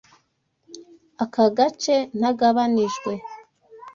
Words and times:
Aka 1.23 1.45
gace 1.57 1.95
ntagabanijwe. 2.17 3.13